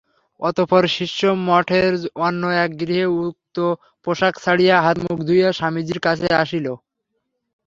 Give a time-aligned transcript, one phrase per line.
[0.39, 1.93] অতঃপর শিষ্য মঠের
[2.25, 3.57] অন্য এক গৃহে উক্ত
[4.07, 6.67] পোষাক ছাড়িয়া হাতমুখ ধুইয়া স্বামীজীর কাছে আসিল।